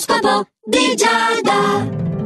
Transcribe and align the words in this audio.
L'oroscopo 0.00 0.46
di 0.64 0.94
Giada. 0.96 2.19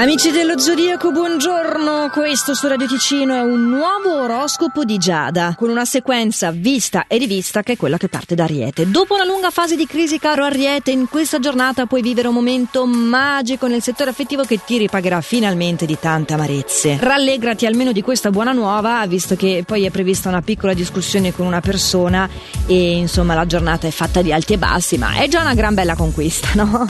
Amici 0.00 0.30
dello 0.30 0.58
Zodiaco, 0.58 1.12
buongiorno. 1.12 2.08
Questo 2.10 2.54
su 2.54 2.66
Radio 2.66 2.86
Ticino 2.86 3.34
è 3.34 3.40
un 3.40 3.68
nuovo 3.68 4.22
oroscopo 4.22 4.82
di 4.82 4.96
Giada, 4.96 5.54
con 5.54 5.68
una 5.68 5.84
sequenza 5.84 6.50
vista 6.52 7.04
e 7.06 7.18
rivista 7.18 7.62
che 7.62 7.72
è 7.72 7.76
quella 7.76 7.98
che 7.98 8.08
parte 8.08 8.34
da 8.34 8.44
Ariete. 8.44 8.90
Dopo 8.90 9.12
una 9.12 9.26
lunga 9.26 9.50
fase 9.50 9.76
di 9.76 9.84
crisi, 9.84 10.18
caro 10.18 10.44
Ariete, 10.44 10.90
in 10.90 11.06
questa 11.06 11.38
giornata 11.38 11.84
puoi 11.84 12.00
vivere 12.00 12.28
un 12.28 12.34
momento 12.34 12.86
magico 12.86 13.66
nel 13.66 13.82
settore 13.82 14.08
affettivo 14.08 14.44
che 14.44 14.60
ti 14.64 14.78
ripagherà 14.78 15.20
finalmente 15.20 15.84
di 15.84 15.98
tante 16.00 16.32
amarezze. 16.32 16.96
Rallegrati 16.98 17.66
almeno 17.66 17.92
di 17.92 18.00
questa 18.00 18.30
buona 18.30 18.52
nuova, 18.52 19.04
visto 19.06 19.36
che 19.36 19.64
poi 19.66 19.84
è 19.84 19.90
prevista 19.90 20.30
una 20.30 20.40
piccola 20.40 20.72
discussione 20.72 21.34
con 21.34 21.44
una 21.44 21.60
persona 21.60 22.26
e 22.64 22.96
insomma 22.96 23.34
la 23.34 23.44
giornata 23.44 23.86
è 23.86 23.90
fatta 23.90 24.22
di 24.22 24.32
alti 24.32 24.54
e 24.54 24.58
bassi, 24.58 24.96
ma 24.96 25.16
è 25.16 25.28
già 25.28 25.42
una 25.42 25.52
gran 25.52 25.74
bella 25.74 25.94
conquista, 25.94 26.48
no? 26.56 26.86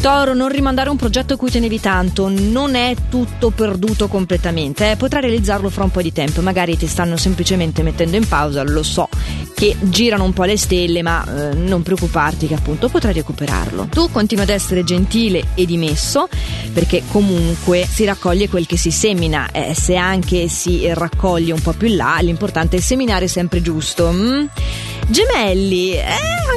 Toro, 0.00 0.32
non 0.32 0.48
rimandare 0.48 0.88
un 0.88 0.96
progetto 0.96 1.34
a 1.34 1.36
cui 1.36 1.50
tenevi 1.50 1.78
tanto 1.78 2.28
non 2.54 2.76
è 2.76 2.94
tutto 3.10 3.50
perduto 3.50 4.06
completamente, 4.06 4.92
eh. 4.92 4.96
potrai 4.96 5.22
realizzarlo 5.22 5.68
fra 5.70 5.82
un 5.82 5.90
po' 5.90 6.00
di 6.00 6.12
tempo, 6.12 6.40
magari 6.40 6.76
ti 6.76 6.86
stanno 6.86 7.16
semplicemente 7.16 7.82
mettendo 7.82 8.14
in 8.14 8.28
pausa, 8.28 8.62
lo 8.62 8.84
so 8.84 9.08
che 9.54 9.76
girano 9.80 10.22
un 10.22 10.32
po' 10.32 10.44
le 10.44 10.56
stelle, 10.56 11.02
ma 11.02 11.24
eh, 11.24 11.54
non 11.54 11.82
preoccuparti 11.82 12.46
che 12.46 12.54
appunto 12.54 12.88
potrai 12.88 13.12
recuperarlo. 13.12 13.88
Tu 13.90 14.08
continua 14.10 14.44
ad 14.44 14.50
essere 14.50 14.84
gentile 14.84 15.48
e 15.54 15.66
dimesso, 15.66 16.28
perché 16.72 17.02
comunque 17.08 17.86
si 17.88 18.04
raccoglie 18.04 18.48
quel 18.48 18.66
che 18.66 18.76
si 18.76 18.92
semina, 18.92 19.50
eh, 19.50 19.74
se 19.74 19.96
anche 19.96 20.46
si 20.48 20.86
raccoglie 20.92 21.52
un 21.52 21.60
po' 21.60 21.72
più 21.72 21.88
in 21.88 21.96
là, 21.96 22.18
l'importante 22.20 22.76
è 22.76 22.80
seminare 22.80 23.26
sempre 23.26 23.62
giusto. 23.62 24.12
Mm? 24.12 24.44
Gemelli, 25.06 25.92
eh, 25.92 26.02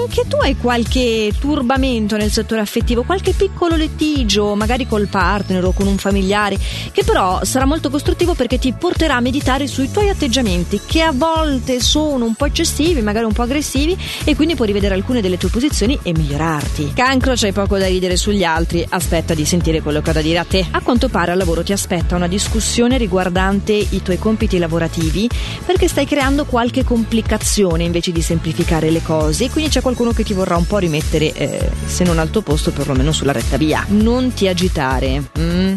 anche 0.02 0.26
tu 0.28 0.38
hai 0.38 0.56
qualche 0.56 1.34
turbamento 1.38 2.16
nel 2.16 2.32
settore 2.32 2.62
affettivo, 2.62 3.04
qualche 3.04 3.34
piccolo 3.34 3.76
litigio, 3.76 4.56
magari 4.56 4.88
col 4.88 5.08
partner 5.08 5.66
o 5.66 5.74
con 5.74 5.86
un 5.86 5.98
familiare, 5.98 6.58
che 6.92 7.04
però 7.04 7.44
sarà 7.44 7.66
molto 7.66 7.90
costruttivo 7.90 8.34
perché 8.34 8.58
ti 8.58 8.72
porterà 8.72 9.18
a 9.18 9.20
meditare 9.20 9.68
sui 9.68 9.92
tuoi 9.92 10.10
atteggiamenti, 10.10 10.80
che 10.86 11.02
a 11.02 11.12
volte 11.14 11.82
sono 11.82 12.24
un 12.24 12.36
po' 12.36 12.46
eccessivi, 12.46 13.02
magari 13.02 13.26
un 13.26 13.34
po' 13.34 13.42
aggressivi, 13.42 13.98
e 14.24 14.36
quindi 14.36 14.56
puoi 14.56 14.68
rivedere 14.68 14.94
alcune 14.94 15.22
delle 15.22 15.38
tue 15.38 15.50
posizioni 15.50 16.00
e 16.02 16.14
migliorarti. 16.14 16.94
Cancro, 16.94 17.34
c'hai 17.36 17.52
poco 17.52 17.78
da 17.78 17.88
ridere 17.88 18.16
sugli 18.16 18.44
altri, 18.44 18.86
aspetta 18.88 19.34
di 19.34 19.46
sentire 19.46 19.82
quello 19.82 20.02
che 20.02 20.12
ho 20.12 20.14
da 20.14 20.22
dire 20.22 20.40
a 20.40 20.46
te. 20.46 20.66
A 20.72 20.82
quanto 20.82 21.10
pare 21.10 21.32
al 21.32 21.38
lavoro 21.38 21.64
ti 21.64 21.74
aspetta 21.74 22.16
una 22.16 22.28
discussione 22.28 22.98
riguardante 22.98 23.74
i 23.74 24.02
tuoi 24.02 24.18
compiti 24.18 24.58
lavorativi, 24.58 25.30
perché 25.66 25.88
stai 25.90 26.06
creando 26.06 26.46
qualche 26.46 26.86
complicazione 26.86 27.84
invece 27.84 28.12
di 28.12 28.22
semplificare 28.38 28.92
le 28.92 29.02
cose, 29.02 29.50
quindi 29.50 29.72
c'è 29.72 29.82
qualcuno 29.82 30.12
che 30.12 30.24
ti 30.24 30.34
vorrà 30.34 30.56
un 30.56 30.68
po' 30.68 30.78
rimettere, 30.78 31.34
eh, 31.34 31.70
se 31.86 32.04
non 32.04 32.20
al 32.20 32.30
tuo 32.30 32.42
posto, 32.42 32.72
perlomeno 32.72 33.12
sulla 33.12 33.32
retta 33.32 33.58
via. 33.58 33.84
Non 33.90 34.32
ti 34.34 34.48
agitare. 34.48 35.24
Mm? 35.40 35.74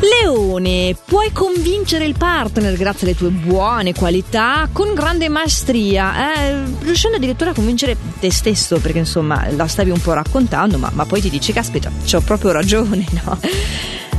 Leone, 0.00 0.96
puoi 1.04 1.30
convincere 1.32 2.04
il 2.04 2.16
partner 2.18 2.76
grazie 2.76 3.06
alle 3.06 3.16
tue 3.16 3.30
buone 3.30 3.94
qualità 3.94 4.68
con 4.72 4.92
grande 4.94 5.28
maestria, 5.28 6.34
eh, 6.34 6.62
riuscendo 6.80 7.16
addirittura 7.16 7.50
a 7.50 7.54
convincere 7.54 7.96
te 8.20 8.30
stesso, 8.30 8.78
perché 8.78 8.98
insomma 8.98 9.48
la 9.52 9.66
stavi 9.66 9.90
un 9.90 10.00
po' 10.00 10.12
raccontando, 10.12 10.76
ma, 10.76 10.90
ma 10.92 11.06
poi 11.06 11.20
ti 11.20 11.30
dici, 11.30 11.52
caspita, 11.52 11.90
c'ho 12.04 12.20
proprio 12.20 12.52
ragione, 12.52 13.06
no? 13.24 13.38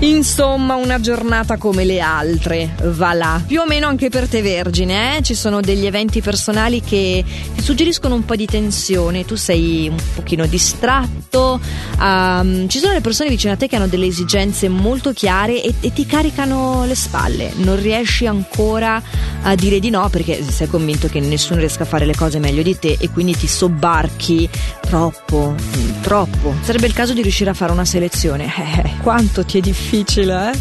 Insomma, 0.04 0.76
una 0.76 1.00
giornata 1.00 1.56
come 1.56 1.86
le 1.86 2.02
altre, 2.02 2.76
va 2.88 3.14
là. 3.14 3.42
Più 3.48 3.62
o 3.62 3.66
meno 3.66 3.88
anche 3.88 4.10
per 4.10 4.28
te 4.28 4.42
vergine, 4.42 5.18
eh? 5.18 5.24
ci 5.24 5.34
sono 5.34 5.62
degli 5.62 5.86
eventi 5.86 6.20
personali 6.20 6.82
che 6.82 7.24
ti 7.56 7.62
suggeriscono 7.62 8.14
un 8.14 8.26
po' 8.26 8.36
di 8.36 8.46
tensione, 8.46 9.24
tu 9.24 9.36
sei 9.36 9.88
un 9.88 9.98
pochino 10.14 10.46
distratto, 10.46 11.58
um, 12.00 12.68
ci 12.68 12.80
sono 12.80 12.92
le 12.92 13.00
persone 13.00 13.30
vicino 13.30 13.54
a 13.54 13.56
te 13.56 13.68
che 13.68 13.78
hanno 13.78 13.88
delle 13.88 14.08
esigenze 14.08 14.68
molto 14.68 15.14
chiare 15.14 15.64
e, 15.64 15.74
e 15.80 15.94
ti 15.94 16.06
caricano 16.06 16.84
le 16.86 16.96
spalle, 16.96 17.54
non 17.56 17.80
riesci 17.80 18.28
ancora 18.28 19.02
a 19.44 19.56
dire 19.56 19.80
di 19.80 19.90
no 19.90 20.10
perché 20.10 20.44
sei 20.44 20.68
convinto 20.68 21.08
che 21.08 21.22
nessuno 21.22 21.60
riesca 21.60 21.84
a 21.84 21.86
fare 21.86 22.06
le 22.06 22.16
cose 22.16 22.40
meglio 22.40 22.62
di 22.62 22.78
te 22.78 22.98
e 23.00 23.10
quindi 23.10 23.38
ti 23.38 23.48
sobbarchi 23.48 24.50
troppo, 24.82 25.56
troppo. 26.02 26.54
Sarebbe 26.62 26.88
il 26.88 26.94
caso 26.94 27.14
di 27.14 27.22
riuscire 27.22 27.50
a 27.50 27.54
fare 27.54 27.72
una 27.72 27.86
selezione. 27.86 28.52
Eh, 28.74 28.98
quanto 29.02 29.46
ti 29.46 29.60
è 29.60 29.62
difficile, 29.62 29.93
eh? 29.94 30.54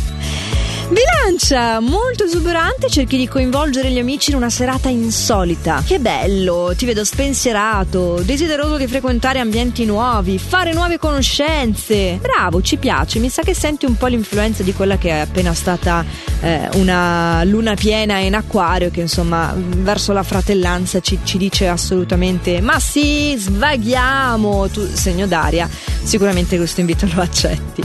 Bilancia, 0.89 1.81
molto 1.81 2.25
esuberante, 2.25 2.89
cerchi 2.91 3.17
di 3.17 3.29
coinvolgere 3.29 3.91
gli 3.91 3.99
amici 3.99 4.31
in 4.31 4.37
una 4.37 4.51
serata 4.51 4.89
insolita. 4.89 5.83
Che 5.87 5.99
bello, 5.99 6.75
ti 6.77 6.85
vedo 6.85 7.05
spensierato, 7.05 8.21
desideroso 8.23 8.77
di 8.77 8.87
frequentare 8.87 9.39
ambienti 9.39 9.85
nuovi, 9.85 10.39
fare 10.39 10.73
nuove 10.73 10.99
conoscenze. 10.99 12.19
Bravo, 12.21 12.61
ci 12.61 12.77
piace, 12.77 13.19
mi 13.19 13.29
sa 13.29 13.43
che 13.43 13.55
senti 13.55 13.87
un 13.87 13.97
po' 13.97 14.07
l'influenza 14.07 14.63
di 14.63 14.75
quella 14.75 14.99
che 14.99 15.11
è 15.11 15.19
appena 15.21 15.55
stata 15.55 16.05
eh, 16.41 16.69
una 16.75 17.43
luna 17.45 17.75
piena 17.75 18.19
in 18.19 18.35
acquario, 18.35 18.91
che 18.91 19.01
insomma 19.01 19.55
verso 19.57 20.13
la 20.13 20.23
fratellanza 20.23 21.01
ci, 21.01 21.19
ci 21.23 21.39
dice 21.39 21.69
assolutamente 21.69 22.61
ma 22.61 22.79
sì, 22.79 23.35
svaghiamo, 23.37 24.69
tu 24.69 24.87
segno 24.93 25.27
d'aria, 25.27 25.69
sicuramente 26.03 26.57
questo 26.57 26.81
invito 26.81 27.09
lo 27.15 27.23
accetti. 27.23 27.83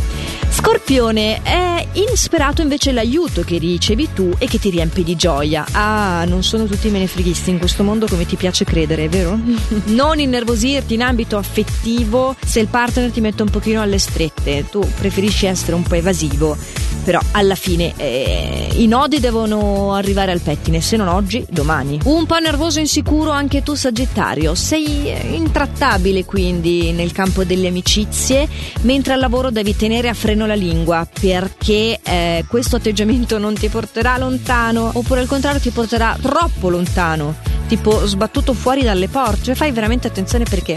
Scorpione, 0.50 1.42
è 1.44 1.88
insperato 1.94 2.62
invece 2.62 2.87
l'aiuto 2.92 3.42
che 3.42 3.58
ricevi 3.58 4.10
tu 4.14 4.32
e 4.38 4.48
che 4.48 4.60
ti 4.60 4.70
riempie 4.70 5.04
di 5.04 5.16
gioia. 5.16 5.66
Ah, 5.72 6.26
non 6.26 6.44
sono 6.44 6.66
tutti 6.66 6.90
menefreghisti 6.90 7.50
in 7.50 7.60
questo 7.60 7.84
mondo 7.84 8.08
come 8.08 8.26
ti 8.26 8.36
piace 8.36 8.66
credere, 8.66 9.10
vero? 9.10 9.38
non 9.86 10.20
innervosirti 10.20 10.94
in 10.94 11.02
ambito 11.02 11.38
affettivo 11.38 12.36
se 12.44 12.60
il 12.60 12.68
partner 12.68 13.12
ti 13.12 13.22
mette 13.22 13.42
un 13.42 13.50
pochino 13.50 13.82
alle 13.82 14.00
strette. 14.00 14.66
Tu 14.70 14.80
preferisci 14.98 15.46
essere 15.46 15.76
un 15.76 15.84
po' 15.84 15.96
evasivo, 15.96 16.58
però 17.08 17.22
alla 17.32 17.56
fine 17.56 17.94
eh, 17.96 18.68
i 18.74 18.86
nodi 18.86 19.22
devono 19.22 19.94
arrivare 19.94 20.34
al 20.34 20.42
pettine, 20.42 20.82
se 20.82 20.98
non 20.98 21.08
oggi, 21.08 21.46
domani. 21.50 22.02
Un 22.04 22.26
po' 22.26 22.38
nervoso 22.38 22.80
e 22.80 22.82
insicuro 22.82 23.32
anche 23.32 23.64
tu, 23.64 23.76
Sagittario. 23.76 24.56
Sei 24.56 25.14
intrattabile 25.34 26.26
quindi 26.26 26.92
nel 26.92 27.14
campo 27.14 27.46
delle 27.46 27.70
amicizie, 27.70 28.50
mentre 28.82 29.14
al 29.14 29.22
lavoro 29.22 29.52
devi 29.52 29.74
tenere 29.74 30.10
a 30.10 30.14
freno 30.14 30.46
la 30.46 30.54
lingua 30.54 31.08
perché 31.10 31.98
eh, 32.04 32.44
questo 32.46 32.76
atteggiamento 32.76 33.38
non 33.38 33.54
ti 33.54 33.70
porterà 33.70 34.18
lontano 34.18 34.92
oppure 34.96 35.22
al 35.22 35.28
contrario 35.28 35.62
ti 35.62 35.70
porterà 35.70 36.18
troppo 36.22 36.68
lontano, 36.68 37.36
tipo 37.70 38.06
sbattuto 38.06 38.52
fuori 38.52 38.84
dalle 38.84 39.08
porte. 39.08 39.56
Fai 39.56 39.72
veramente 39.72 40.08
attenzione 40.08 40.44
perché 40.44 40.76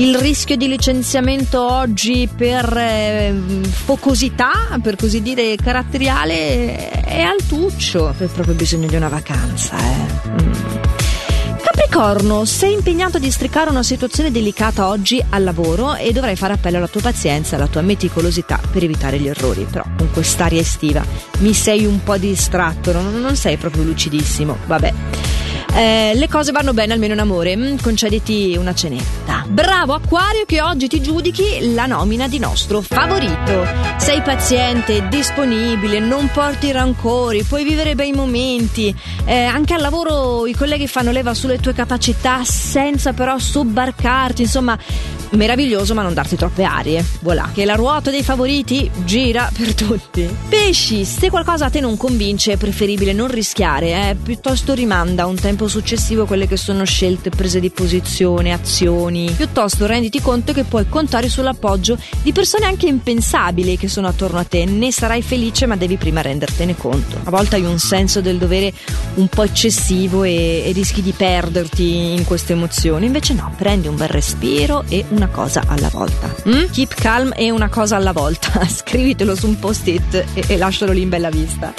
il 0.00 0.16
rischio 0.16 0.56
di 0.56 0.66
licenziamento 0.66 1.60
oggi 1.60 2.26
per 2.34 2.74
eh, 2.74 3.34
focosità, 3.68 4.78
per 4.82 4.96
così 4.96 5.20
dire, 5.20 5.56
caratteriale 5.56 6.90
è 7.02 7.20
altuccio. 7.20 8.08
Hai 8.08 8.26
proprio 8.28 8.54
bisogno 8.54 8.86
di 8.86 8.96
una 8.96 9.08
vacanza, 9.08 9.76
eh. 9.78 10.42
Mm. 10.42 10.52
Capricorno, 11.62 12.46
sei 12.46 12.72
impegnato 12.72 13.18
a 13.18 13.20
districare 13.20 13.68
una 13.68 13.82
situazione 13.82 14.30
delicata 14.30 14.88
oggi 14.88 15.22
al 15.28 15.44
lavoro 15.44 15.94
e 15.94 16.12
dovrai 16.12 16.34
fare 16.34 16.54
appello 16.54 16.78
alla 16.78 16.88
tua 16.88 17.02
pazienza, 17.02 17.56
alla 17.56 17.66
tua 17.66 17.82
meticolosità 17.82 18.58
per 18.70 18.82
evitare 18.82 19.18
gli 19.18 19.28
errori. 19.28 19.66
Però 19.70 19.84
con 19.98 20.10
quest'aria 20.12 20.60
estiva 20.60 21.04
mi 21.40 21.52
sei 21.52 21.84
un 21.84 22.02
po' 22.02 22.16
distratto, 22.16 22.92
non, 22.92 23.20
non 23.20 23.36
sei 23.36 23.58
proprio 23.58 23.82
lucidissimo. 23.82 24.56
Vabbè. 24.66 24.94
Eh, 25.74 26.12
le 26.14 26.28
cose 26.28 26.52
vanno 26.52 26.72
bene 26.72 26.94
almeno 26.94 27.12
in 27.12 27.20
amore, 27.20 27.54
mm, 27.54 27.76
concediti 27.82 28.56
una 28.58 28.74
cenetta. 28.74 29.39
Bravo 29.50 29.94
Acquario 29.94 30.44
che 30.46 30.62
oggi 30.62 30.86
ti 30.86 31.02
giudichi 31.02 31.74
la 31.74 31.86
nomina 31.86 32.28
di 32.28 32.38
nostro 32.38 32.80
favorito. 32.80 33.66
Sei 33.98 34.22
paziente, 34.22 35.08
disponibile, 35.08 35.98
non 35.98 36.30
porti 36.32 36.70
rancori, 36.70 37.42
puoi 37.42 37.64
vivere 37.64 37.96
bei 37.96 38.12
momenti. 38.12 38.94
Eh, 39.24 39.42
anche 39.42 39.74
al 39.74 39.80
lavoro 39.80 40.46
i 40.46 40.54
colleghi 40.54 40.86
fanno 40.86 41.10
leva 41.10 41.34
sulle 41.34 41.58
tue 41.58 41.72
capacità 41.72 42.44
senza 42.44 43.12
però 43.12 43.38
sobbarcarti, 43.38 44.42
insomma 44.42 44.78
meraviglioso 45.30 45.94
ma 45.94 46.02
non 46.02 46.14
darti 46.14 46.36
troppe 46.36 46.62
arie. 46.62 47.04
Voilà, 47.20 47.50
che 47.52 47.64
la 47.64 47.74
ruota 47.74 48.10
dei 48.10 48.22
favoriti 48.22 48.88
gira 49.04 49.50
per 49.56 49.74
tutti. 49.74 50.28
Pesci, 50.48 51.04
se 51.04 51.28
qualcosa 51.28 51.66
a 51.66 51.70
te 51.70 51.80
non 51.80 51.96
convince 51.96 52.52
è 52.52 52.56
preferibile 52.56 53.12
non 53.12 53.28
rischiare, 53.28 54.10
eh? 54.10 54.14
piuttosto 54.14 54.74
rimanda 54.74 55.26
un 55.26 55.36
tempo 55.36 55.68
successivo 55.68 56.24
quelle 56.24 56.46
che 56.46 56.56
sono 56.56 56.84
scelte, 56.84 57.30
prese 57.30 57.60
di 57.60 57.70
posizione, 57.70 58.52
azioni. 58.52 59.34
Piuttosto 59.40 59.86
renditi 59.86 60.20
conto 60.20 60.52
che 60.52 60.64
puoi 60.64 60.88
contare 60.88 61.28
sull'appoggio 61.28 61.96
di 62.22 62.32
persone 62.32 62.66
anche 62.66 62.86
impensabili 62.86 63.78
che 63.78 63.88
sono 63.88 64.08
attorno 64.08 64.38
a 64.38 64.44
te. 64.44 64.64
Ne 64.64 64.92
sarai 64.92 65.22
felice 65.22 65.66
ma 65.66 65.76
devi 65.76 65.96
prima 65.96 66.20
rendertene 66.20 66.76
conto. 66.76 67.18
A 67.22 67.30
volte 67.30 67.54
hai 67.54 67.64
un 67.64 67.78
senso 67.78 68.20
del 68.20 68.36
dovere 68.36 68.72
un 69.14 69.28
po' 69.28 69.44
eccessivo 69.44 70.24
e, 70.24 70.64
e 70.66 70.72
rischi 70.72 71.02
di 71.02 71.12
perderti 71.12 72.14
in 72.14 72.24
queste 72.24 72.52
emozioni. 72.52 73.06
Invece 73.06 73.32
no, 73.34 73.54
prendi 73.56 73.88
un 73.88 73.96
bel 73.96 74.08
respiro 74.08 74.84
e 74.88 75.04
un 75.08 75.20
una 75.20 75.28
cosa 75.28 75.62
alla 75.66 75.90
volta. 75.90 76.34
Mm? 76.48 76.70
Keep 76.72 76.94
calm 76.94 77.32
e 77.36 77.50
una 77.50 77.68
cosa 77.68 77.96
alla 77.96 78.12
volta. 78.12 78.64
Scrivitelo 78.66 79.34
su 79.34 79.46
un 79.46 79.58
post-it 79.58 80.14
e, 80.32 80.44
e 80.46 80.56
lascialo 80.56 80.92
lì 80.92 81.02
in 81.02 81.10
bella 81.10 81.28
vista. 81.28 81.74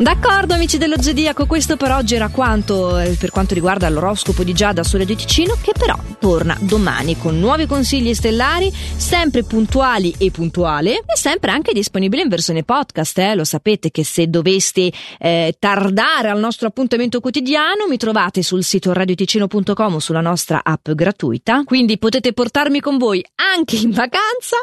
D'accordo 0.00 0.54
amici 0.54 0.78
dello 0.78 1.02
Zodiaco, 1.02 1.46
questo 1.46 1.76
per 1.76 1.90
oggi 1.90 2.14
era 2.14 2.28
quanto 2.28 3.00
eh, 3.00 3.16
per 3.18 3.32
quanto 3.32 3.54
riguarda 3.54 3.88
l'oroscopo 3.88 4.44
di 4.44 4.52
Giada 4.52 4.84
su 4.84 4.96
Radio 4.96 5.16
Ticino 5.16 5.56
che 5.60 5.72
però 5.76 5.96
torna 6.20 6.56
domani 6.60 7.18
con 7.18 7.40
nuovi 7.40 7.66
consigli 7.66 8.14
stellari, 8.14 8.72
sempre 8.72 9.42
puntuali 9.42 10.14
e 10.16 10.30
puntuali 10.30 10.90
e 10.92 11.02
sempre 11.14 11.50
anche 11.50 11.72
disponibile 11.72 12.22
in 12.22 12.28
versione 12.28 12.62
podcast, 12.62 13.18
eh? 13.18 13.34
lo 13.34 13.42
sapete 13.42 13.90
che 13.90 14.04
se 14.04 14.28
doveste 14.28 14.92
eh, 15.18 15.56
tardare 15.58 16.28
al 16.28 16.38
nostro 16.38 16.68
appuntamento 16.68 17.18
quotidiano 17.18 17.88
mi 17.88 17.96
trovate 17.96 18.44
sul 18.44 18.62
sito 18.62 18.92
radioticino.com 18.92 19.94
o 19.94 19.98
sulla 19.98 20.20
nostra 20.20 20.60
app 20.62 20.90
gratuita, 20.90 21.64
quindi 21.64 21.98
potete 21.98 22.32
portarmi 22.32 22.78
con 22.78 22.98
voi 22.98 23.24
anche 23.56 23.74
in 23.74 23.90
vacanza 23.90 24.58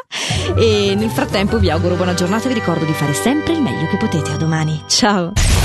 e 0.56 0.94
nel 0.96 1.10
frattempo 1.10 1.58
vi 1.58 1.68
auguro 1.68 1.94
buona 1.94 2.14
giornata 2.14 2.46
e 2.46 2.48
vi 2.48 2.54
ricordo 2.54 2.86
di 2.86 2.92
fare 2.94 3.12
sempre 3.12 3.52
il 3.52 3.60
meglio 3.60 3.86
che 3.86 3.98
potete. 3.98 4.30
A 4.30 4.36
domani, 4.36 4.82
ciao! 4.88 5.25
dela. 5.34 5.56